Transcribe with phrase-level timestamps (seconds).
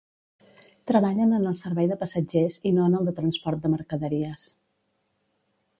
[0.91, 4.49] Treballen en el servei de passatgers i no en el de transport de mercaderies.